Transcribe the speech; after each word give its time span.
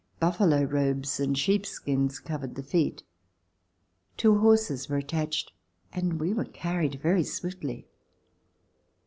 Buffalo 0.19 0.63
robes 0.63 1.19
and 1.19 1.37
sheepskins 1.37 2.17
cov 2.17 2.41
ered 2.41 2.55
the 2.55 2.63
feet. 2.63 3.03
Two 4.17 4.39
horses 4.39 4.89
were 4.89 4.97
attached 4.97 5.51
and 5.93 6.19
we 6.19 6.33
were 6.33 6.45
carried 6.45 6.95
very 6.95 7.23
swiftly. 7.23 7.87